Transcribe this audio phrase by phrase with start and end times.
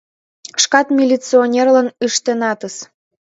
[0.61, 2.75] Шкат милиционерлан ыштенатыс.